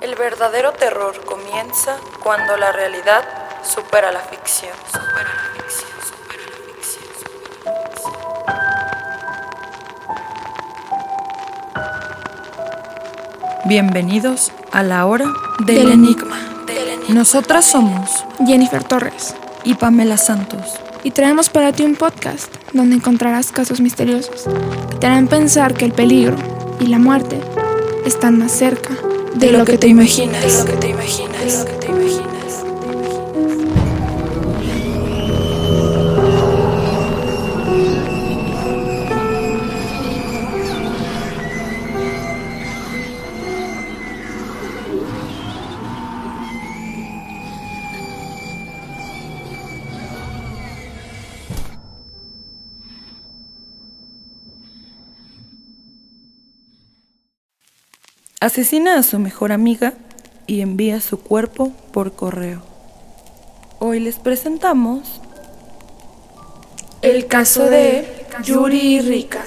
El 0.00 0.14
verdadero 0.14 0.72
terror 0.72 1.22
comienza 1.26 1.98
cuando 2.22 2.56
la 2.56 2.72
realidad 2.72 3.24
supera 3.62 4.10
la 4.10 4.20
ficción. 4.20 4.72
Supera 4.86 5.34
la 5.34 5.62
ficción, 5.62 5.90
supera 6.02 6.44
la 6.48 6.56
ficción, 6.72 7.04
supera 7.20 7.52
la 7.60 7.76
ficción. 12.72 13.58
Bienvenidos 13.66 14.50
a 14.72 14.82
la 14.82 15.04
hora 15.04 15.26
del, 15.66 15.76
Del 15.76 15.92
enigma. 15.92 16.27
Nosotras 17.08 17.64
somos 17.64 18.24
Jennifer 18.46 18.84
Torres 18.84 19.34
y 19.64 19.74
Pamela 19.74 20.18
Santos. 20.18 20.78
y 21.04 21.10
traemos 21.10 21.48
para 21.48 21.72
ti 21.72 21.84
un 21.84 21.94
podcast 21.94 22.52
donde 22.72 22.96
encontrarás 22.96 23.50
casos 23.50 23.80
misteriosos 23.80 24.46
que 24.90 24.96
te 24.96 25.06
harán 25.06 25.26
pensar 25.26 25.72
que 25.72 25.86
el 25.86 25.92
peligro 25.92 26.36
y 26.80 26.88
la 26.88 26.98
muerte 26.98 27.40
están 28.04 28.38
más 28.38 28.52
cerca 28.52 28.94
de. 29.34 29.46
De 29.46 29.52
lo 29.52 29.64
que 29.64 29.78
te 29.78 29.88
imaginas. 29.88 30.66
Asesina 58.40 58.96
a 58.96 59.02
su 59.02 59.18
mejor 59.18 59.50
amiga 59.50 59.94
y 60.46 60.60
envía 60.60 61.00
su 61.00 61.18
cuerpo 61.18 61.72
por 61.90 62.12
correo. 62.12 62.62
Hoy 63.80 63.98
les 63.98 64.20
presentamos 64.20 65.20
El 67.02 67.26
caso 67.26 67.64
de 67.64 68.06
Yuri 68.44 69.00
Rika. 69.00 69.44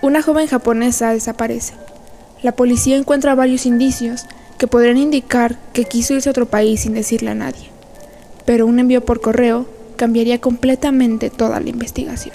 Una 0.00 0.22
joven 0.22 0.46
japonesa 0.46 1.12
desaparece. 1.12 1.74
La 2.40 2.52
policía 2.52 2.96
encuentra 2.96 3.34
varios 3.34 3.66
indicios 3.66 4.24
que 4.56 4.66
podrían 4.66 4.96
indicar 4.96 5.58
que 5.74 5.84
quiso 5.84 6.14
irse 6.14 6.30
a 6.30 6.32
otro 6.32 6.46
país 6.46 6.80
sin 6.80 6.94
decirle 6.94 7.32
a 7.32 7.34
nadie. 7.34 7.68
Pero 8.46 8.64
un 8.66 8.78
envío 8.78 9.04
por 9.04 9.20
correo 9.20 9.66
cambiaría 9.96 10.40
completamente 10.40 11.28
toda 11.28 11.60
la 11.60 11.68
investigación. 11.68 12.34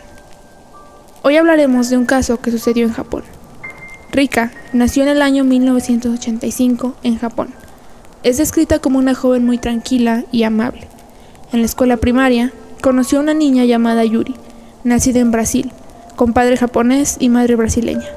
Hoy 1.24 1.36
hablaremos 1.36 1.90
de 1.90 1.98
un 1.98 2.06
caso 2.06 2.40
que 2.42 2.52
sucedió 2.52 2.86
en 2.86 2.94
Japón. 2.94 3.24
Rika 4.16 4.54
nació 4.72 5.04
en 5.04 5.10
el 5.10 5.22
año 5.22 5.44
1985 5.44 6.96
en 7.04 7.18
Japón. 7.18 7.50
Es 8.24 8.38
descrita 8.38 8.80
como 8.80 8.98
una 8.98 9.14
joven 9.14 9.46
muy 9.46 9.58
tranquila 9.58 10.24
y 10.32 10.44
amable. 10.44 10.88
En 11.52 11.60
la 11.60 11.66
escuela 11.66 11.98
primaria 11.98 12.54
conoció 12.82 13.18
a 13.18 13.22
una 13.24 13.34
niña 13.34 13.66
llamada 13.66 14.06
Yuri, 14.06 14.34
nacida 14.86 15.20
en 15.20 15.32
Brasil, 15.32 15.70
con 16.16 16.32
padre 16.32 16.56
japonés 16.56 17.18
y 17.20 17.28
madre 17.28 17.58
brasileña. 17.58 18.08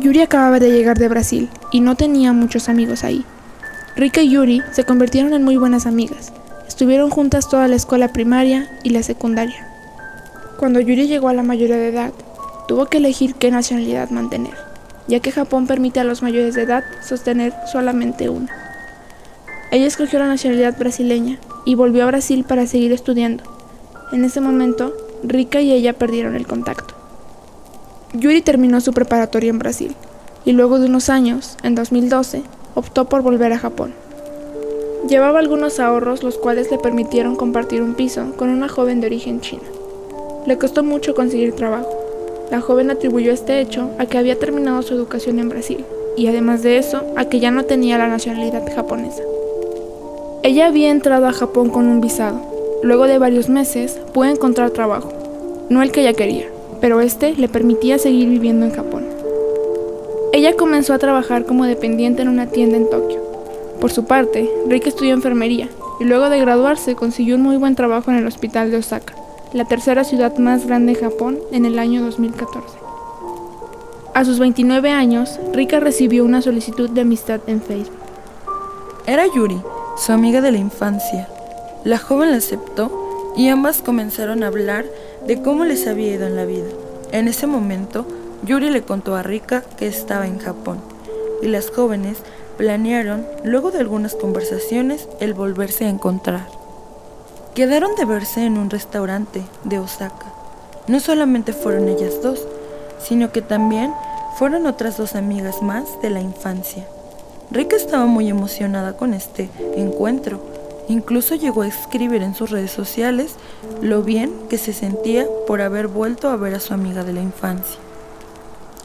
Yuri 0.00 0.22
acababa 0.22 0.58
de 0.58 0.72
llegar 0.72 0.98
de 0.98 1.06
Brasil 1.06 1.50
y 1.70 1.82
no 1.82 1.94
tenía 1.94 2.32
muchos 2.32 2.68
amigos 2.68 3.04
ahí. 3.04 3.24
Rika 3.94 4.22
y 4.22 4.30
Yuri 4.30 4.60
se 4.72 4.82
convirtieron 4.82 5.34
en 5.34 5.44
muy 5.44 5.56
buenas 5.56 5.86
amigas. 5.86 6.32
Estuvieron 6.66 7.10
juntas 7.10 7.48
toda 7.48 7.68
la 7.68 7.76
escuela 7.76 8.12
primaria 8.12 8.68
y 8.82 8.90
la 8.90 9.04
secundaria. 9.04 9.68
Cuando 10.58 10.80
Yuri 10.80 11.06
llegó 11.06 11.28
a 11.28 11.32
la 11.32 11.44
mayoría 11.44 11.76
de 11.76 11.90
edad, 11.90 12.12
tuvo 12.66 12.86
que 12.86 12.98
elegir 12.98 13.36
qué 13.36 13.52
nacionalidad 13.52 14.10
mantener, 14.10 14.54
ya 15.10 15.18
que 15.18 15.32
Japón 15.32 15.66
permite 15.66 15.98
a 15.98 16.04
los 16.04 16.22
mayores 16.22 16.54
de 16.54 16.62
edad 16.62 16.84
sostener 17.02 17.52
solamente 17.70 18.28
una. 18.28 18.48
Ella 19.72 19.86
escogió 19.86 20.20
la 20.20 20.28
nacionalidad 20.28 20.78
brasileña 20.78 21.38
y 21.64 21.74
volvió 21.74 22.04
a 22.04 22.06
Brasil 22.06 22.44
para 22.44 22.66
seguir 22.66 22.92
estudiando. 22.92 23.42
En 24.12 24.24
ese 24.24 24.40
momento, 24.40 24.94
Rika 25.24 25.60
y 25.60 25.72
ella 25.72 25.94
perdieron 25.94 26.36
el 26.36 26.46
contacto. 26.46 26.94
Yuri 28.12 28.40
terminó 28.40 28.80
su 28.80 28.92
preparatoria 28.92 29.50
en 29.50 29.58
Brasil 29.58 29.96
y 30.44 30.52
luego 30.52 30.78
de 30.78 30.86
unos 30.86 31.10
años, 31.10 31.56
en 31.64 31.74
2012, 31.74 32.42
optó 32.76 33.08
por 33.08 33.22
volver 33.22 33.52
a 33.52 33.58
Japón. 33.58 33.92
Llevaba 35.08 35.40
algunos 35.40 35.80
ahorros 35.80 36.22
los 36.22 36.38
cuales 36.38 36.70
le 36.70 36.78
permitieron 36.78 37.34
compartir 37.34 37.82
un 37.82 37.94
piso 37.94 38.32
con 38.36 38.48
una 38.48 38.68
joven 38.68 39.00
de 39.00 39.08
origen 39.08 39.40
china. 39.40 39.62
Le 40.46 40.56
costó 40.56 40.84
mucho 40.84 41.14
conseguir 41.14 41.54
trabajo. 41.54 41.99
La 42.50 42.60
joven 42.60 42.90
atribuyó 42.90 43.30
este 43.32 43.60
hecho 43.60 43.90
a 43.98 44.06
que 44.06 44.18
había 44.18 44.38
terminado 44.38 44.82
su 44.82 44.94
educación 44.94 45.38
en 45.38 45.48
Brasil 45.48 45.84
y 46.16 46.26
además 46.26 46.62
de 46.62 46.78
eso 46.78 47.02
a 47.16 47.26
que 47.26 47.38
ya 47.38 47.52
no 47.52 47.64
tenía 47.64 47.96
la 47.96 48.08
nacionalidad 48.08 48.64
japonesa. 48.74 49.22
Ella 50.42 50.66
había 50.66 50.90
entrado 50.90 51.26
a 51.26 51.32
Japón 51.32 51.70
con 51.70 51.86
un 51.86 52.00
visado. 52.00 52.40
Luego 52.82 53.06
de 53.06 53.18
varios 53.18 53.48
meses 53.48 54.00
pudo 54.12 54.24
encontrar 54.24 54.70
trabajo. 54.70 55.12
No 55.68 55.82
el 55.82 55.92
que 55.92 56.00
ella 56.00 56.14
quería, 56.14 56.46
pero 56.80 57.00
este 57.00 57.34
le 57.36 57.48
permitía 57.48 57.98
seguir 57.98 58.28
viviendo 58.28 58.66
en 58.66 58.72
Japón. 58.72 59.04
Ella 60.32 60.56
comenzó 60.56 60.94
a 60.94 60.98
trabajar 60.98 61.44
como 61.44 61.66
dependiente 61.66 62.22
en 62.22 62.28
una 62.28 62.46
tienda 62.46 62.76
en 62.76 62.90
Tokio. 62.90 63.20
Por 63.80 63.92
su 63.92 64.06
parte, 64.06 64.50
Rika 64.66 64.88
estudió 64.88 65.14
enfermería 65.14 65.68
y 66.00 66.04
luego 66.04 66.30
de 66.30 66.40
graduarse 66.40 66.96
consiguió 66.96 67.36
un 67.36 67.42
muy 67.42 67.56
buen 67.58 67.76
trabajo 67.76 68.10
en 68.10 68.16
el 68.16 68.26
hospital 68.26 68.70
de 68.70 68.78
Osaka, 68.78 69.14
la 69.52 69.64
tercera 69.64 70.04
ciudad 70.04 70.36
más 70.38 70.66
grande 70.66 70.94
de 70.94 71.00
Japón 71.00 71.38
en 71.50 71.64
el 71.64 71.78
año 71.78 72.02
2014. 72.02 72.78
A 74.14 74.24
sus 74.24 74.38
29 74.38 74.90
años, 74.90 75.40
Rika 75.52 75.80
recibió 75.80 76.24
una 76.24 76.40
solicitud 76.40 76.88
de 76.90 77.00
amistad 77.00 77.40
en 77.46 77.60
Facebook. 77.60 77.98
Era 79.06 79.24
Yuri, 79.34 79.60
su 79.96 80.12
amiga 80.12 80.40
de 80.40 80.52
la 80.52 80.58
infancia. 80.58 81.28
La 81.84 81.98
joven 81.98 82.30
la 82.30 82.36
aceptó 82.36 83.32
y 83.36 83.48
ambas 83.48 83.82
comenzaron 83.82 84.42
a 84.42 84.48
hablar 84.48 84.84
de 85.26 85.42
cómo 85.42 85.64
les 85.64 85.86
había 85.86 86.14
ido 86.14 86.26
en 86.26 86.36
la 86.36 86.44
vida. 86.44 86.68
En 87.10 87.26
ese 87.26 87.46
momento, 87.46 88.06
Yuri 88.44 88.70
le 88.70 88.82
contó 88.82 89.16
a 89.16 89.22
Rika 89.22 89.62
que 89.76 89.86
estaba 89.88 90.26
en 90.26 90.38
Japón 90.38 90.78
y 91.42 91.48
las 91.48 91.70
jóvenes 91.70 92.18
planearon, 92.56 93.26
luego 93.42 93.70
de 93.70 93.80
algunas 93.80 94.14
conversaciones, 94.14 95.08
el 95.18 95.34
volverse 95.34 95.86
a 95.86 95.88
encontrar. 95.88 96.59
Quedaron 97.54 97.96
de 97.96 98.04
verse 98.04 98.44
en 98.44 98.56
un 98.58 98.70
restaurante 98.70 99.42
de 99.64 99.80
Osaka. 99.80 100.26
No 100.86 101.00
solamente 101.00 101.52
fueron 101.52 101.88
ellas 101.88 102.22
dos, 102.22 102.46
sino 103.02 103.32
que 103.32 103.42
también 103.42 103.92
fueron 104.36 104.68
otras 104.68 104.96
dos 104.96 105.16
amigas 105.16 105.60
más 105.60 106.00
de 106.00 106.10
la 106.10 106.20
infancia. 106.20 106.86
Rika 107.50 107.74
estaba 107.74 108.06
muy 108.06 108.28
emocionada 108.28 108.96
con 108.96 109.14
este 109.14 109.50
encuentro. 109.74 110.40
Incluso 110.88 111.34
llegó 111.34 111.62
a 111.62 111.66
escribir 111.66 112.22
en 112.22 112.36
sus 112.36 112.50
redes 112.50 112.70
sociales 112.70 113.34
lo 113.82 114.04
bien 114.04 114.32
que 114.48 114.56
se 114.56 114.72
sentía 114.72 115.26
por 115.48 115.60
haber 115.60 115.88
vuelto 115.88 116.28
a 116.28 116.36
ver 116.36 116.54
a 116.54 116.60
su 116.60 116.72
amiga 116.72 117.02
de 117.02 117.14
la 117.14 117.20
infancia. 117.20 117.80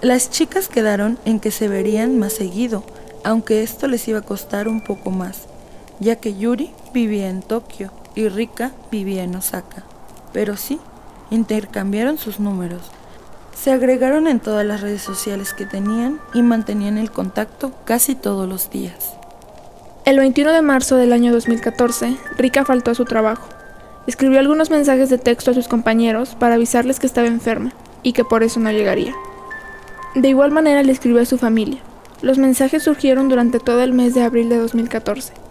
Las 0.02 0.32
chicas 0.32 0.70
quedaron 0.70 1.20
en 1.24 1.40
que 1.40 1.52
se 1.52 1.68
verían 1.68 2.18
más 2.18 2.34
seguido, 2.34 2.84
aunque 3.24 3.62
esto 3.62 3.88
les 3.88 4.08
iba 4.08 4.20
a 4.20 4.24
costar 4.24 4.68
un 4.68 4.82
poco 4.82 5.12
más, 5.12 5.42
ya 6.00 6.16
que 6.16 6.36
Yuri 6.36 6.74
vivía 6.94 7.30
en 7.30 7.44
Tokio 7.44 7.92
y 8.16 8.30
Rika 8.30 8.72
vivía 8.92 9.24
en 9.24 9.36
Osaka. 9.36 9.84
Pero 10.34 10.58
sí, 10.58 10.80
intercambiaron 11.30 12.18
sus 12.18 12.40
números. 12.40 12.82
Se 13.54 13.72
agregaron 13.72 14.28
en 14.28 14.40
todas 14.40 14.66
las 14.66 14.82
redes 14.82 15.02
sociales 15.02 15.54
que 15.54 15.66
tenían 15.66 16.20
y 16.34 16.42
mantenían 16.42 16.98
el 16.98 17.12
contacto 17.12 17.72
casi 17.86 18.16
todos 18.16 18.48
los 18.50 18.70
días. 18.70 19.14
El 20.06 20.20
21 20.20 20.52
de 20.52 20.62
marzo 20.62 20.98
del 20.98 21.14
año 21.14 21.32
2014, 21.32 22.18
Rika 22.38 22.66
faltó 22.66 22.92
a 22.92 22.96
su 22.96 23.06
trabajo. 23.06 23.50
Escribió 24.08 24.40
algunos 24.40 24.70
mensajes 24.70 25.10
de 25.10 25.18
texto 25.18 25.52
a 25.52 25.54
sus 25.54 25.68
compañeros 25.68 26.36
para 26.36 26.56
avisarles 26.56 27.00
que 27.00 27.08
estaba 27.08 27.28
enferma 27.28 27.72
y 28.04 28.14
que 28.14 28.24
por 28.24 28.44
eso 28.44 28.60
no 28.60 28.72
llegaría. 28.72 29.16
De 30.14 30.30
igual 30.30 30.52
manera 30.52 30.84
le 30.84 30.92
escribió 30.92 31.22
a 31.22 31.26
su 31.26 31.38
familia. 31.38 31.80
Los 32.22 32.38
mensajes 32.38 32.84
surgieron 32.84 33.30
durante 33.30 33.60
todo 33.60 33.82
el 33.82 33.94
mes 33.94 34.14
de 34.14 34.22
abril 34.22 34.48
de 34.48 34.58
2014. 34.58 35.45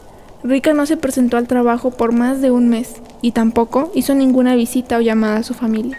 Rika 0.46 0.74
no 0.74 0.84
se 0.84 0.98
presentó 0.98 1.38
al 1.38 1.48
trabajo 1.48 1.90
por 1.90 2.12
más 2.12 2.42
de 2.42 2.50
un 2.50 2.68
mes 2.68 2.96
y 3.22 3.32
tampoco 3.32 3.90
hizo 3.94 4.14
ninguna 4.14 4.54
visita 4.54 4.98
o 4.98 5.00
llamada 5.00 5.38
a 5.38 5.42
su 5.42 5.54
familia. 5.54 5.98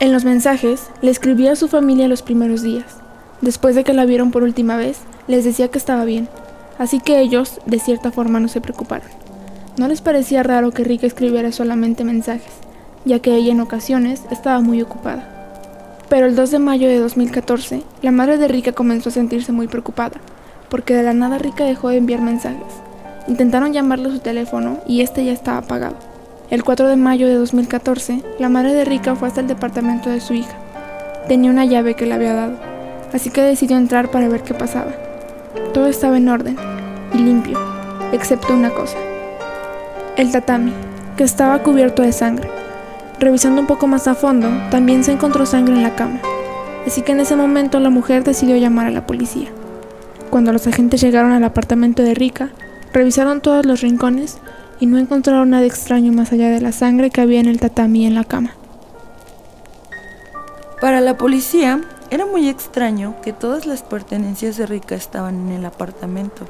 En 0.00 0.10
los 0.10 0.24
mensajes 0.24 0.88
le 1.00 1.12
escribía 1.12 1.52
a 1.52 1.56
su 1.56 1.68
familia 1.68 2.08
los 2.08 2.22
primeros 2.22 2.62
días. 2.62 2.96
Después 3.40 3.76
de 3.76 3.84
que 3.84 3.92
la 3.92 4.04
vieron 4.04 4.32
por 4.32 4.42
última 4.42 4.76
vez, 4.76 4.98
les 5.28 5.44
decía 5.44 5.68
que 5.68 5.78
estaba 5.78 6.04
bien, 6.04 6.28
así 6.76 6.98
que 6.98 7.20
ellos, 7.20 7.60
de 7.64 7.78
cierta 7.78 8.10
forma, 8.10 8.40
no 8.40 8.48
se 8.48 8.60
preocuparon. 8.60 9.06
No 9.76 9.86
les 9.86 10.00
parecía 10.00 10.42
raro 10.42 10.72
que 10.72 10.82
Rika 10.82 11.06
escribiera 11.06 11.52
solamente 11.52 12.02
mensajes, 12.02 12.52
ya 13.04 13.20
que 13.20 13.36
ella 13.36 13.52
en 13.52 13.60
ocasiones 13.60 14.22
estaba 14.32 14.60
muy 14.60 14.82
ocupada. 14.82 15.28
Pero 16.08 16.26
el 16.26 16.34
2 16.34 16.50
de 16.50 16.58
mayo 16.58 16.88
de 16.88 16.98
2014, 16.98 17.84
la 18.02 18.10
madre 18.10 18.38
de 18.38 18.48
Rika 18.48 18.72
comenzó 18.72 19.10
a 19.10 19.12
sentirse 19.12 19.52
muy 19.52 19.68
preocupada, 19.68 20.20
porque 20.68 20.96
de 20.96 21.04
la 21.04 21.14
nada 21.14 21.38
Rika 21.38 21.62
dejó 21.62 21.90
de 21.90 21.98
enviar 21.98 22.22
mensajes, 22.22 22.82
Intentaron 23.28 23.72
llamarle 23.72 24.08
a 24.08 24.12
su 24.12 24.18
teléfono 24.18 24.78
y 24.86 25.02
este 25.02 25.24
ya 25.24 25.32
estaba 25.32 25.58
apagado. 25.58 25.94
El 26.50 26.64
4 26.64 26.88
de 26.88 26.96
mayo 26.96 27.28
de 27.28 27.34
2014, 27.36 28.22
la 28.38 28.48
madre 28.48 28.74
de 28.74 28.84
Rika 28.84 29.14
fue 29.14 29.28
hasta 29.28 29.40
el 29.40 29.46
departamento 29.46 30.10
de 30.10 30.20
su 30.20 30.34
hija. 30.34 30.54
Tenía 31.28 31.50
una 31.50 31.64
llave 31.64 31.94
que 31.94 32.04
le 32.04 32.14
había 32.14 32.34
dado, 32.34 32.56
así 33.12 33.30
que 33.30 33.42
decidió 33.42 33.76
entrar 33.76 34.10
para 34.10 34.28
ver 34.28 34.42
qué 34.42 34.54
pasaba. 34.54 34.92
Todo 35.72 35.86
estaba 35.86 36.16
en 36.16 36.28
orden 36.28 36.56
y 37.14 37.18
limpio, 37.18 37.58
excepto 38.12 38.52
una 38.52 38.70
cosa. 38.70 38.98
El 40.16 40.32
tatami, 40.32 40.72
que 41.16 41.24
estaba 41.24 41.62
cubierto 41.62 42.02
de 42.02 42.12
sangre. 42.12 42.50
Revisando 43.20 43.60
un 43.60 43.66
poco 43.66 43.86
más 43.86 44.08
a 44.08 44.14
fondo, 44.14 44.48
también 44.70 45.04
se 45.04 45.12
encontró 45.12 45.46
sangre 45.46 45.74
en 45.74 45.84
la 45.84 45.94
cama. 45.94 46.20
Así 46.86 47.02
que 47.02 47.12
en 47.12 47.20
ese 47.20 47.36
momento 47.36 47.78
la 47.78 47.90
mujer 47.90 48.24
decidió 48.24 48.56
llamar 48.56 48.88
a 48.88 48.90
la 48.90 49.06
policía. 49.06 49.48
Cuando 50.28 50.52
los 50.52 50.66
agentes 50.66 51.00
llegaron 51.00 51.32
al 51.32 51.44
apartamento 51.44 52.02
de 52.02 52.14
Rika, 52.14 52.50
revisaron 52.92 53.40
todos 53.40 53.66
los 53.66 53.80
rincones 53.80 54.38
y 54.80 54.86
no 54.86 54.98
encontraron 54.98 55.50
nada 55.50 55.64
extraño 55.64 56.12
más 56.12 56.32
allá 56.32 56.50
de 56.50 56.60
la 56.60 56.72
sangre 56.72 57.10
que 57.10 57.20
había 57.20 57.40
en 57.40 57.46
el 57.46 57.60
tatami 57.60 58.02
y 58.02 58.06
en 58.06 58.14
la 58.14 58.24
cama. 58.24 58.54
Para 60.80 61.00
la 61.00 61.16
policía, 61.16 61.80
era 62.10 62.26
muy 62.26 62.48
extraño 62.48 63.14
que 63.22 63.32
todas 63.32 63.66
las 63.66 63.82
pertenencias 63.82 64.56
de 64.56 64.66
Rika 64.66 64.94
estaban 64.94 65.48
en 65.48 65.52
el 65.52 65.64
apartamento. 65.64 66.44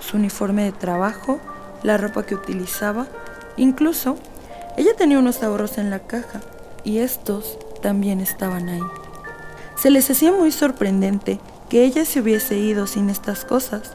Su 0.00 0.16
uniforme 0.16 0.64
de 0.64 0.72
trabajo, 0.72 1.38
la 1.82 1.96
ropa 1.96 2.26
que 2.26 2.34
utilizaba, 2.34 3.06
incluso 3.56 4.16
ella 4.76 4.90
tenía 4.96 5.18
unos 5.18 5.42
ahorros 5.42 5.78
en 5.78 5.90
la 5.90 6.00
caja 6.00 6.40
y 6.84 6.98
estos 6.98 7.58
también 7.80 8.20
estaban 8.20 8.68
ahí. 8.68 8.82
Se 9.76 9.90
les 9.90 10.10
hacía 10.10 10.32
muy 10.32 10.50
sorprendente 10.50 11.40
que 11.68 11.84
ella 11.84 12.04
se 12.04 12.20
hubiese 12.20 12.58
ido 12.58 12.86
sin 12.86 13.10
estas 13.10 13.44
cosas. 13.44 13.92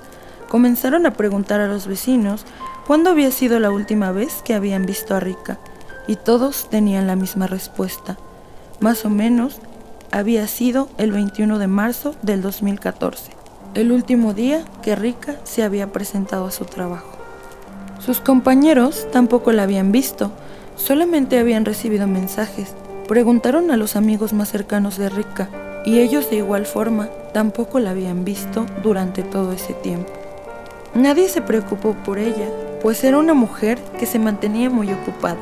Comenzaron 0.53 1.07
a 1.07 1.13
preguntar 1.13 1.61
a 1.61 1.67
los 1.67 1.87
vecinos 1.87 2.45
cuándo 2.85 3.09
había 3.09 3.31
sido 3.31 3.59
la 3.59 3.71
última 3.71 4.11
vez 4.11 4.43
que 4.45 4.53
habían 4.53 4.85
visto 4.85 5.15
a 5.15 5.19
Rika 5.19 5.57
y 6.05 6.15
todos 6.15 6.69
tenían 6.69 7.07
la 7.07 7.15
misma 7.15 7.47
respuesta. 7.47 8.17
Más 8.79 9.03
o 9.03 9.09
menos 9.09 9.57
había 10.11 10.47
sido 10.47 10.89
el 10.99 11.11
21 11.11 11.57
de 11.57 11.65
marzo 11.65 12.13
del 12.21 12.43
2014, 12.43 13.31
el 13.73 13.91
último 13.91 14.35
día 14.35 14.63
que 14.83 14.95
Rika 14.95 15.37
se 15.43 15.63
había 15.63 15.91
presentado 15.91 16.45
a 16.45 16.51
su 16.51 16.65
trabajo. 16.65 17.17
Sus 17.97 18.19
compañeros 18.19 19.07
tampoco 19.11 19.53
la 19.53 19.63
habían 19.63 19.91
visto, 19.91 20.31
solamente 20.75 21.39
habían 21.39 21.65
recibido 21.65 22.05
mensajes. 22.05 22.75
Preguntaron 23.07 23.71
a 23.71 23.77
los 23.77 23.95
amigos 23.95 24.33
más 24.33 24.51
cercanos 24.51 24.99
de 24.99 25.09
Rika 25.09 25.49
y 25.83 25.97
ellos 25.97 26.29
de 26.29 26.35
igual 26.35 26.67
forma 26.67 27.09
tampoco 27.33 27.79
la 27.79 27.89
habían 27.89 28.23
visto 28.23 28.67
durante 28.83 29.23
todo 29.23 29.51
ese 29.51 29.73
tiempo. 29.73 30.22
Nadie 30.95 31.27
se 31.27 31.41
preocupó 31.41 31.93
por 31.93 32.19
ella, 32.19 32.47
pues 32.81 33.03
era 33.03 33.17
una 33.17 33.33
mujer 33.33 33.79
que 33.99 34.05
se 34.05 34.19
mantenía 34.19 34.69
muy 34.69 34.93
ocupada. 34.93 35.37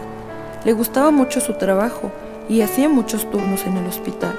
Le 0.64 0.72
gustaba 0.72 1.12
mucho 1.12 1.42
su 1.42 1.56
trabajo 1.56 2.10
y 2.48 2.62
hacía 2.62 2.88
muchos 2.88 3.30
turnos 3.30 3.66
en 3.66 3.76
el 3.76 3.86
hospital. 3.88 4.34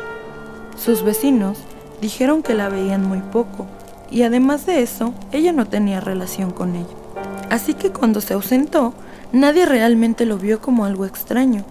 Sus 0.76 1.03
vecinos 1.03 1.59
dijeron 2.00 2.43
que 2.43 2.55
la 2.55 2.70
veían 2.70 3.06
muy 3.06 3.20
poco 3.20 3.67
y 4.11 4.23
además 4.23 4.64
de 4.64 4.82
eso, 4.82 5.12
ella 5.32 5.53
no 5.53 5.67
tenía 5.67 6.00
relación 6.00 6.50
con 6.50 6.76
ella. 6.76 6.97
Así 7.50 7.75
que 7.75 7.91
cuando 7.91 8.23
se 8.23 8.32
ausentó, 8.32 8.94
nadie 9.32 9.67
realmente 9.67 10.25
lo 10.25 10.38
vio 10.38 10.62
como 10.62 10.87
algo 10.87 11.05
extraño. 11.05 11.64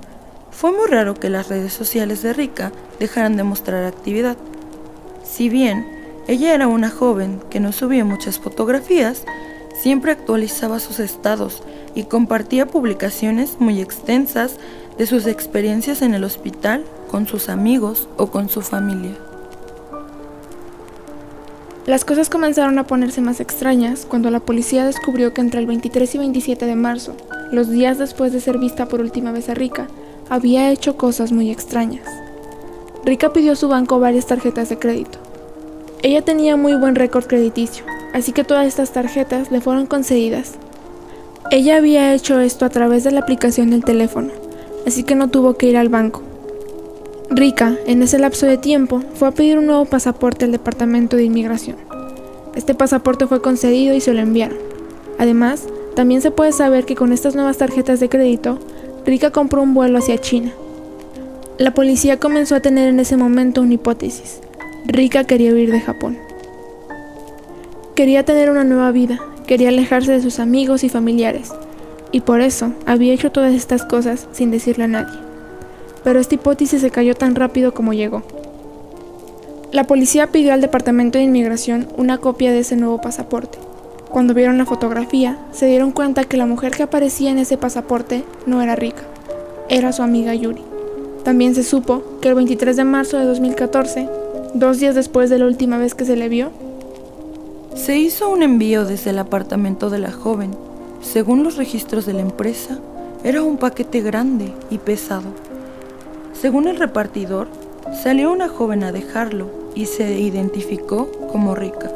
Fue 0.51 0.71
muy 0.71 0.87
raro 0.87 1.15
que 1.15 1.29
las 1.29 1.49
redes 1.49 1.73
sociales 1.73 2.21
de 2.21 2.33
Rika 2.33 2.71
dejaran 2.99 3.37
de 3.37 3.43
mostrar 3.43 3.85
actividad. 3.85 4.37
Si 5.23 5.49
bien 5.49 6.00
ella 6.27 6.53
era 6.53 6.67
una 6.67 6.89
joven 6.89 7.41
que 7.49 7.59
no 7.59 7.71
subía 7.71 8.05
muchas 8.05 8.39
fotografías, 8.39 9.23
siempre 9.81 10.11
actualizaba 10.11 10.79
sus 10.79 10.99
estados 10.99 11.63
y 11.95 12.03
compartía 12.03 12.67
publicaciones 12.67 13.57
muy 13.59 13.81
extensas 13.81 14.57
de 14.97 15.07
sus 15.07 15.25
experiencias 15.25 16.01
en 16.01 16.13
el 16.13 16.23
hospital, 16.23 16.85
con 17.09 17.27
sus 17.27 17.49
amigos 17.49 18.07
o 18.17 18.27
con 18.27 18.49
su 18.49 18.61
familia. 18.61 19.17
Las 21.85 22.05
cosas 22.05 22.29
comenzaron 22.29 22.77
a 22.77 22.85
ponerse 22.85 23.21
más 23.21 23.39
extrañas 23.39 24.05
cuando 24.07 24.29
la 24.29 24.39
policía 24.39 24.85
descubrió 24.85 25.33
que 25.33 25.41
entre 25.41 25.59
el 25.59 25.65
23 25.65 26.15
y 26.15 26.17
27 26.19 26.65
de 26.65 26.75
marzo, 26.75 27.15
los 27.51 27.69
días 27.69 27.97
después 27.97 28.31
de 28.31 28.39
ser 28.39 28.59
vista 28.59 28.85
por 28.85 29.01
última 29.01 29.31
vez 29.31 29.49
a 29.49 29.55
Rika, 29.55 29.87
había 30.29 30.69
hecho 30.69 30.95
cosas 30.95 31.31
muy 31.31 31.49
extrañas. 31.51 32.05
Rika 33.03 33.33
pidió 33.33 33.53
a 33.53 33.55
su 33.55 33.67
banco 33.67 33.99
varias 33.99 34.27
tarjetas 34.27 34.69
de 34.69 34.77
crédito. 34.77 35.20
Ella 36.03 36.23
tenía 36.23 36.57
muy 36.57 36.73
buen 36.73 36.95
récord 36.95 37.25
crediticio, 37.25 37.85
así 38.11 38.31
que 38.31 38.43
todas 38.43 38.65
estas 38.65 38.91
tarjetas 38.91 39.51
le 39.51 39.61
fueron 39.61 39.85
concedidas. 39.85 40.53
Ella 41.51 41.77
había 41.77 42.15
hecho 42.15 42.39
esto 42.39 42.65
a 42.65 42.69
través 42.69 43.03
de 43.03 43.11
la 43.11 43.19
aplicación 43.19 43.69
del 43.69 43.85
teléfono, 43.85 44.29
así 44.87 45.03
que 45.03 45.13
no 45.13 45.29
tuvo 45.29 45.57
que 45.57 45.67
ir 45.67 45.77
al 45.77 45.89
banco. 45.89 46.23
Rika, 47.29 47.75
en 47.85 48.01
ese 48.01 48.17
lapso 48.17 48.47
de 48.47 48.57
tiempo, 48.57 49.03
fue 49.13 49.27
a 49.27 49.31
pedir 49.31 49.59
un 49.59 49.67
nuevo 49.67 49.85
pasaporte 49.85 50.45
al 50.45 50.51
Departamento 50.51 51.17
de 51.17 51.25
Inmigración. 51.25 51.75
Este 52.55 52.73
pasaporte 52.73 53.27
fue 53.27 53.43
concedido 53.43 53.93
y 53.93 54.01
se 54.01 54.15
lo 54.15 54.21
enviaron. 54.21 54.57
Además, 55.19 55.67
también 55.95 56.21
se 56.21 56.31
puede 56.31 56.51
saber 56.51 56.85
que 56.85 56.95
con 56.95 57.13
estas 57.13 57.35
nuevas 57.35 57.59
tarjetas 57.59 57.99
de 57.99 58.09
crédito, 58.09 58.57
Rika 59.05 59.29
compró 59.29 59.61
un 59.61 59.75
vuelo 59.75 59.99
hacia 59.99 60.17
China. 60.17 60.51
La 61.59 61.75
policía 61.75 62.17
comenzó 62.17 62.55
a 62.55 62.59
tener 62.59 62.89
en 62.89 62.99
ese 62.99 63.17
momento 63.17 63.61
una 63.61 63.75
hipótesis. 63.75 64.41
Rika 64.85 65.25
quería 65.25 65.53
huir 65.53 65.71
de 65.71 65.79
Japón. 65.79 66.17
Quería 67.93 68.25
tener 68.25 68.49
una 68.49 68.63
nueva 68.63 68.91
vida, 68.91 69.19
quería 69.45 69.69
alejarse 69.69 70.11
de 70.11 70.21
sus 70.21 70.39
amigos 70.39 70.83
y 70.83 70.89
familiares, 70.89 71.51
y 72.11 72.21
por 72.21 72.41
eso 72.41 72.73
había 72.87 73.13
hecho 73.13 73.31
todas 73.31 73.53
estas 73.53 73.85
cosas 73.85 74.27
sin 74.31 74.49
decirle 74.49 74.85
a 74.85 74.87
nadie. 74.87 75.19
Pero 76.03 76.19
esta 76.19 76.33
hipótesis 76.33 76.81
se 76.81 76.89
cayó 76.89 77.13
tan 77.13 77.35
rápido 77.35 77.75
como 77.75 77.93
llegó. 77.93 78.23
La 79.71 79.83
policía 79.85 80.27
pidió 80.27 80.51
al 80.51 80.61
Departamento 80.61 81.19
de 81.19 81.25
Inmigración 81.25 81.87
una 81.95 82.17
copia 82.17 82.51
de 82.51 82.59
ese 82.59 82.75
nuevo 82.75 82.99
pasaporte. 82.99 83.59
Cuando 84.09 84.33
vieron 84.33 84.57
la 84.57 84.65
fotografía, 84.65 85.37
se 85.51 85.67
dieron 85.67 85.91
cuenta 85.91 86.23
que 86.23 86.37
la 86.37 86.47
mujer 86.47 86.71
que 86.71 86.83
aparecía 86.83 87.29
en 87.29 87.37
ese 87.37 87.55
pasaporte 87.55 88.23
no 88.47 88.63
era 88.63 88.75
Rika, 88.75 89.03
era 89.69 89.93
su 89.93 90.01
amiga 90.01 90.33
Yuri. 90.33 90.63
También 91.23 91.53
se 91.53 91.63
supo 91.63 92.03
que 92.19 92.29
el 92.29 92.35
23 92.35 92.75
de 92.75 92.83
marzo 92.83 93.19
de 93.19 93.25
2014, 93.25 94.20
dos 94.53 94.79
días 94.79 94.95
después 94.95 95.29
de 95.29 95.39
la 95.39 95.45
última 95.45 95.77
vez 95.77 95.95
que 95.95 96.05
se 96.05 96.15
le 96.15 96.29
vio, 96.29 96.51
se 97.75 97.97
hizo 97.97 98.29
un 98.29 98.43
envío 98.43 98.85
desde 98.85 99.11
el 99.11 99.19
apartamento 99.19 99.89
de 99.89 99.99
la 99.99 100.11
joven. 100.11 100.51
Según 101.01 101.43
los 101.43 101.55
registros 101.55 102.05
de 102.05 102.13
la 102.13 102.21
empresa, 102.21 102.79
era 103.23 103.41
un 103.43 103.57
paquete 103.57 104.01
grande 104.01 104.53
y 104.69 104.77
pesado. 104.77 105.29
Según 106.33 106.67
el 106.67 106.77
repartidor, 106.77 107.47
salió 108.03 108.31
una 108.31 108.49
joven 108.49 108.83
a 108.83 108.91
dejarlo 108.91 109.49
y 109.73 109.85
se 109.85 110.19
identificó 110.19 111.09
como 111.31 111.55
Rika. 111.55 111.91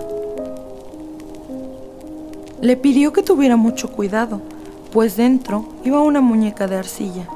Le 2.61 2.77
pidió 2.77 3.11
que 3.11 3.21
tuviera 3.21 3.57
mucho 3.57 3.91
cuidado, 3.91 4.41
pues 4.91 5.17
dentro 5.17 5.65
iba 5.83 6.01
una 6.01 6.21
muñeca 6.21 6.67
de 6.67 6.77
arcilla. 6.77 7.27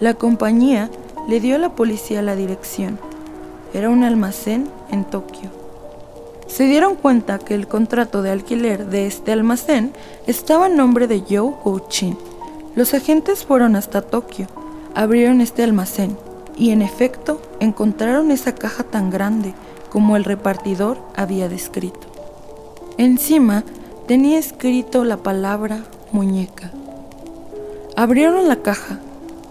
La 0.00 0.14
compañía 0.14 0.90
le 1.28 1.38
dio 1.38 1.56
a 1.56 1.58
la 1.58 1.74
policía 1.74 2.22
la 2.22 2.34
dirección. 2.34 2.98
Era 3.74 3.90
un 3.90 4.04
almacén 4.04 4.68
en 4.92 5.04
Tokio. 5.04 5.50
Se 6.46 6.62
dieron 6.62 6.94
cuenta 6.94 7.40
que 7.40 7.54
el 7.54 7.66
contrato 7.66 8.22
de 8.22 8.30
alquiler 8.30 8.86
de 8.86 9.08
este 9.08 9.32
almacén 9.32 9.92
estaba 10.28 10.68
en 10.68 10.76
nombre 10.76 11.08
de 11.08 11.24
Joe 11.28 11.54
Gouchin. 11.64 12.16
Los 12.76 12.94
agentes 12.94 13.44
fueron 13.44 13.74
hasta 13.74 14.00
Tokio, 14.00 14.46
abrieron 14.94 15.40
este 15.40 15.64
almacén 15.64 16.16
y 16.56 16.70
en 16.70 16.82
efecto 16.82 17.42
encontraron 17.58 18.30
esa 18.30 18.54
caja 18.54 18.84
tan 18.84 19.10
grande 19.10 19.54
como 19.90 20.16
el 20.16 20.22
repartidor 20.22 20.98
había 21.16 21.48
descrito. 21.48 22.06
Encima 22.96 23.64
tenía 24.06 24.38
escrito 24.38 25.02
la 25.02 25.16
palabra 25.16 25.82
muñeca. 26.12 26.70
Abrieron 27.96 28.46
la 28.46 28.62
caja 28.62 29.00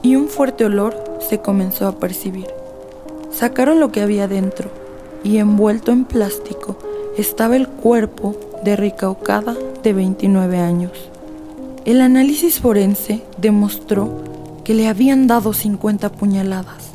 y 0.01 0.15
un 0.15 0.29
fuerte 0.29 0.63
olor 0.63 1.19
se 1.19 1.39
comenzó 1.41 1.87
a 1.87 1.99
percibir. 1.99 2.62
Sacaron 3.33 3.79
lo 3.79 3.91
que 3.91 4.01
había 4.01 4.27
dentro 4.27 4.69
y 5.23 5.37
envuelto 5.37 5.91
en 5.91 6.05
plástico 6.05 6.77
estaba 7.17 7.55
el 7.55 7.67
cuerpo 7.67 8.35
de 8.63 8.75
Rika 8.75 9.09
Okada 9.09 9.55
de 9.81 9.91
29 9.91 10.59
años. 10.59 10.91
El 11.83 12.01
análisis 12.01 12.59
forense 12.59 13.23
demostró 13.39 14.23
que 14.63 14.75
le 14.75 14.87
habían 14.87 15.25
dado 15.25 15.53
50 15.53 16.11
puñaladas. 16.11 16.91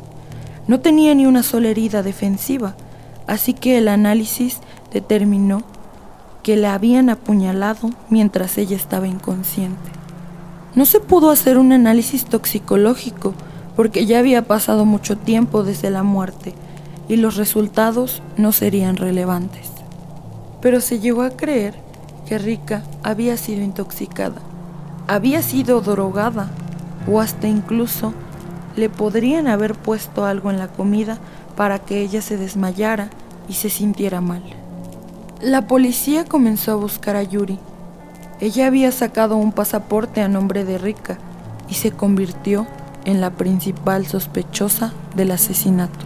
No 0.65 0.79
tenía 0.79 1.13
ni 1.13 1.25
una 1.25 1.43
sola 1.43 1.69
herida 1.69 2.03
defensiva, 2.03 2.75
así 3.27 3.53
que 3.53 3.77
el 3.77 3.89
análisis 3.89 4.59
determinó 4.93 5.63
que 6.41 6.55
le 6.55 6.67
habían 6.67 7.09
apuñalado 7.09 7.89
mientras 8.09 8.57
ella 8.57 8.77
estaba 8.77 9.07
inconsciente. 9.07 9.91
No 10.73 10.85
se 10.85 11.01
pudo 11.01 11.31
hacer 11.31 11.57
un 11.57 11.73
análisis 11.73 12.23
toxicológico 12.23 13.33
porque 13.79 14.05
ya 14.05 14.19
había 14.19 14.41
pasado 14.41 14.83
mucho 14.83 15.17
tiempo 15.17 15.63
desde 15.63 15.89
la 15.89 16.03
muerte 16.03 16.53
y 17.07 17.15
los 17.15 17.37
resultados 17.37 18.21
no 18.35 18.51
serían 18.51 18.97
relevantes. 18.97 19.69
Pero 20.59 20.81
se 20.81 20.99
llegó 20.99 21.21
a 21.21 21.29
creer 21.29 21.75
que 22.27 22.37
Rika 22.37 22.83
había 23.03 23.37
sido 23.37 23.61
intoxicada, 23.61 24.41
había 25.07 25.41
sido 25.41 25.79
drogada 25.79 26.51
o 27.09 27.21
hasta 27.21 27.47
incluso 27.47 28.13
le 28.75 28.89
podrían 28.89 29.47
haber 29.47 29.75
puesto 29.75 30.25
algo 30.25 30.51
en 30.51 30.59
la 30.59 30.67
comida 30.67 31.17
para 31.55 31.79
que 31.79 32.01
ella 32.01 32.21
se 32.21 32.35
desmayara 32.35 33.09
y 33.47 33.53
se 33.53 33.69
sintiera 33.69 34.19
mal. 34.19 34.43
La 35.41 35.67
policía 35.67 36.25
comenzó 36.25 36.73
a 36.73 36.75
buscar 36.75 37.15
a 37.15 37.23
Yuri. 37.23 37.59
Ella 38.41 38.67
había 38.67 38.91
sacado 38.91 39.37
un 39.37 39.53
pasaporte 39.53 40.21
a 40.21 40.27
nombre 40.27 40.65
de 40.65 40.77
Rika 40.79 41.17
y 41.69 41.75
se 41.75 41.91
convirtió 41.91 42.67
en 43.05 43.21
la 43.21 43.31
principal 43.31 44.05
sospechosa 44.05 44.93
del 45.15 45.31
asesinato. 45.31 46.05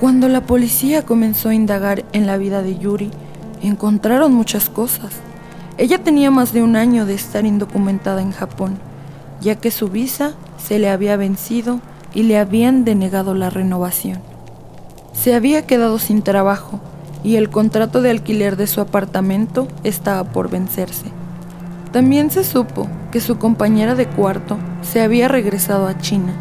Cuando 0.00 0.28
la 0.28 0.42
policía 0.42 1.04
comenzó 1.04 1.48
a 1.48 1.54
indagar 1.54 2.04
en 2.12 2.26
la 2.26 2.36
vida 2.36 2.62
de 2.62 2.78
Yuri, 2.78 3.10
encontraron 3.62 4.34
muchas 4.34 4.68
cosas. 4.68 5.12
Ella 5.78 6.02
tenía 6.02 6.30
más 6.30 6.52
de 6.52 6.62
un 6.62 6.76
año 6.76 7.06
de 7.06 7.14
estar 7.14 7.46
indocumentada 7.46 8.20
en 8.20 8.32
Japón, 8.32 8.78
ya 9.40 9.56
que 9.56 9.70
su 9.70 9.88
visa 9.88 10.34
se 10.58 10.78
le 10.78 10.90
había 10.90 11.16
vencido 11.16 11.80
y 12.12 12.24
le 12.24 12.38
habían 12.38 12.84
denegado 12.84 13.34
la 13.34 13.50
renovación. 13.50 14.20
Se 15.12 15.34
había 15.34 15.66
quedado 15.66 15.98
sin 15.98 16.22
trabajo 16.22 16.80
y 17.22 17.36
el 17.36 17.50
contrato 17.50 18.02
de 18.02 18.10
alquiler 18.10 18.56
de 18.56 18.66
su 18.66 18.80
apartamento 18.80 19.66
estaba 19.84 20.24
por 20.24 20.50
vencerse. 20.50 21.06
También 21.92 22.30
se 22.30 22.44
supo 22.44 22.88
que 23.14 23.20
su 23.20 23.38
compañera 23.38 23.94
de 23.94 24.08
cuarto 24.08 24.58
se 24.82 25.00
había 25.00 25.28
regresado 25.28 25.86
a 25.86 25.96
China, 25.98 26.32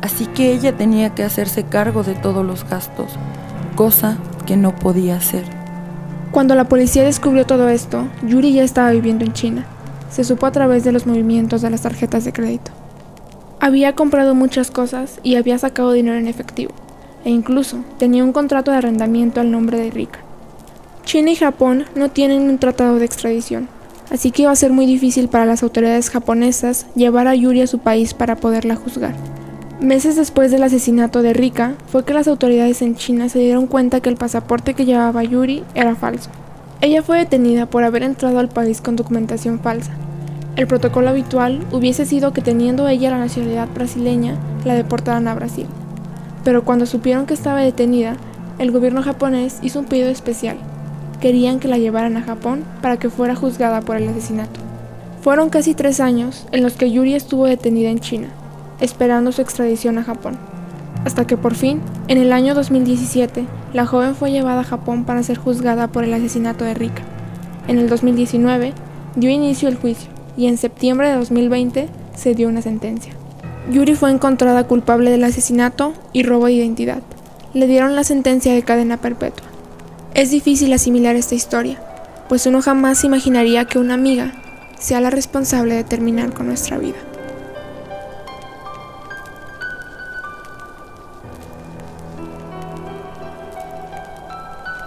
así 0.00 0.26
que 0.26 0.52
ella 0.52 0.76
tenía 0.76 1.10
que 1.10 1.24
hacerse 1.24 1.64
cargo 1.64 2.04
de 2.04 2.14
todos 2.14 2.46
los 2.46 2.62
gastos, 2.70 3.10
cosa 3.74 4.16
que 4.46 4.56
no 4.56 4.76
podía 4.76 5.16
hacer. 5.16 5.42
Cuando 6.30 6.54
la 6.54 6.68
policía 6.68 7.02
descubrió 7.02 7.46
todo 7.46 7.68
esto, 7.68 8.06
Yuri 8.24 8.52
ya 8.52 8.62
estaba 8.62 8.92
viviendo 8.92 9.24
en 9.24 9.32
China. 9.32 9.66
Se 10.08 10.22
supo 10.22 10.46
a 10.46 10.52
través 10.52 10.84
de 10.84 10.92
los 10.92 11.04
movimientos 11.04 11.62
de 11.62 11.70
las 11.70 11.82
tarjetas 11.82 12.24
de 12.24 12.32
crédito. 12.32 12.70
Había 13.58 13.96
comprado 13.96 14.36
muchas 14.36 14.70
cosas 14.70 15.18
y 15.24 15.34
había 15.34 15.58
sacado 15.58 15.90
dinero 15.90 16.16
en 16.16 16.28
efectivo, 16.28 16.70
e 17.24 17.30
incluso 17.30 17.78
tenía 17.98 18.22
un 18.22 18.32
contrato 18.32 18.70
de 18.70 18.76
arrendamiento 18.76 19.40
al 19.40 19.50
nombre 19.50 19.80
de 19.80 19.90
Rika. 19.90 20.20
China 21.04 21.32
y 21.32 21.34
Japón 21.34 21.86
no 21.96 22.12
tienen 22.12 22.42
un 22.42 22.58
tratado 22.58 23.00
de 23.00 23.04
extradición, 23.04 23.68
así 24.14 24.30
que 24.30 24.42
iba 24.42 24.52
a 24.52 24.56
ser 24.56 24.72
muy 24.72 24.86
difícil 24.86 25.28
para 25.28 25.44
las 25.44 25.64
autoridades 25.64 26.08
japonesas 26.08 26.86
llevar 26.94 27.26
a 27.26 27.34
Yuri 27.34 27.62
a 27.62 27.66
su 27.66 27.80
país 27.80 28.14
para 28.14 28.36
poderla 28.36 28.76
juzgar. 28.76 29.16
Meses 29.80 30.14
después 30.14 30.52
del 30.52 30.62
asesinato 30.62 31.20
de 31.20 31.32
Rika, 31.32 31.74
fue 31.88 32.04
que 32.04 32.14
las 32.14 32.28
autoridades 32.28 32.80
en 32.80 32.94
China 32.94 33.28
se 33.28 33.40
dieron 33.40 33.66
cuenta 33.66 33.98
que 33.98 34.08
el 34.08 34.16
pasaporte 34.16 34.74
que 34.74 34.84
llevaba 34.84 35.24
Yuri 35.24 35.64
era 35.74 35.96
falso. 35.96 36.30
Ella 36.80 37.02
fue 37.02 37.18
detenida 37.18 37.66
por 37.66 37.82
haber 37.82 38.04
entrado 38.04 38.38
al 38.38 38.48
país 38.48 38.80
con 38.80 38.94
documentación 38.94 39.58
falsa, 39.58 39.92
el 40.56 40.68
protocolo 40.68 41.08
habitual 41.08 41.66
hubiese 41.72 42.06
sido 42.06 42.32
que 42.32 42.40
teniendo 42.40 42.86
ella 42.86 43.10
la 43.10 43.18
nacionalidad 43.18 43.68
brasileña, 43.74 44.36
la 44.64 44.74
deportaran 44.74 45.26
a 45.26 45.34
Brasil. 45.34 45.66
Pero 46.44 46.64
cuando 46.64 46.86
supieron 46.86 47.26
que 47.26 47.34
estaba 47.34 47.60
detenida, 47.60 48.16
el 48.60 48.70
gobierno 48.70 49.02
japonés 49.02 49.58
hizo 49.62 49.80
un 49.80 49.86
pedido 49.86 50.10
especial. 50.10 50.56
Querían 51.24 51.58
que 51.58 51.68
la 51.68 51.78
llevaran 51.78 52.18
a 52.18 52.22
Japón 52.22 52.64
para 52.82 52.98
que 52.98 53.08
fuera 53.08 53.34
juzgada 53.34 53.80
por 53.80 53.96
el 53.96 54.06
asesinato. 54.06 54.60
Fueron 55.22 55.48
casi 55.48 55.72
tres 55.72 55.98
años 55.98 56.46
en 56.52 56.62
los 56.62 56.74
que 56.74 56.90
Yuri 56.90 57.14
estuvo 57.14 57.46
detenida 57.46 57.88
en 57.88 57.98
China, 57.98 58.28
esperando 58.78 59.32
su 59.32 59.40
extradición 59.40 59.96
a 59.96 60.04
Japón. 60.04 60.36
Hasta 61.06 61.26
que 61.26 61.38
por 61.38 61.54
fin, 61.54 61.80
en 62.08 62.18
el 62.18 62.30
año 62.30 62.54
2017, 62.54 63.46
la 63.72 63.86
joven 63.86 64.14
fue 64.14 64.32
llevada 64.32 64.60
a 64.60 64.64
Japón 64.64 65.06
para 65.06 65.22
ser 65.22 65.38
juzgada 65.38 65.88
por 65.88 66.04
el 66.04 66.12
asesinato 66.12 66.66
de 66.66 66.74
Rika. 66.74 67.00
En 67.68 67.78
el 67.78 67.88
2019, 67.88 68.74
dio 69.16 69.30
inicio 69.30 69.70
el 69.70 69.76
juicio 69.76 70.10
y 70.36 70.46
en 70.46 70.58
septiembre 70.58 71.08
de 71.08 71.14
2020 71.14 71.88
se 72.14 72.34
dio 72.34 72.50
una 72.50 72.60
sentencia. 72.60 73.14
Yuri 73.72 73.94
fue 73.94 74.10
encontrada 74.10 74.64
culpable 74.64 75.10
del 75.10 75.24
asesinato 75.24 75.94
y 76.12 76.22
robo 76.22 76.44
de 76.44 76.52
identidad. 76.52 77.00
Le 77.54 77.66
dieron 77.66 77.96
la 77.96 78.04
sentencia 78.04 78.52
de 78.52 78.62
cadena 78.62 78.98
perpetua. 78.98 79.53
Es 80.14 80.30
difícil 80.30 80.72
asimilar 80.72 81.16
esta 81.16 81.34
historia, 81.34 81.80
pues 82.28 82.46
uno 82.46 82.62
jamás 82.62 83.02
imaginaría 83.02 83.64
que 83.64 83.80
una 83.80 83.94
amiga 83.94 84.30
sea 84.78 85.00
la 85.00 85.10
responsable 85.10 85.74
de 85.74 85.82
terminar 85.82 86.32
con 86.32 86.46
nuestra 86.46 86.78
vida. 86.78 86.98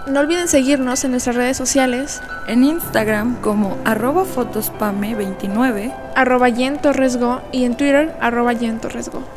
No 0.07 0.22
olviden 0.22 0.48
seguirnos 0.48 1.03
en 1.03 1.12
nuestras 1.12 1.36
redes 1.36 1.57
sociales. 1.57 2.22
En 2.48 2.63
Instagram 2.63 3.41
como 3.41 3.77
arroba 3.84 4.24
fotospame29, 4.24 5.93
arroba 6.15 6.48
yentorresgo 6.48 7.41
y 7.51 7.65
en 7.65 7.75
Twitter 7.75 8.15
arroba 8.22 8.53
yentorresgo. 8.53 9.37